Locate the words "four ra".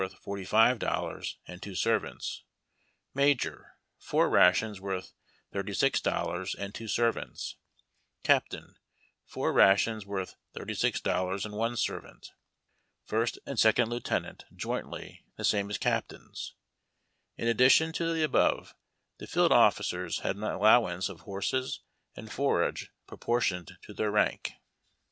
9.27-9.75